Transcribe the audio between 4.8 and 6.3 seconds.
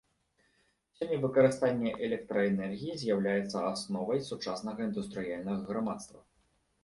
індустрыяльнага грамадства.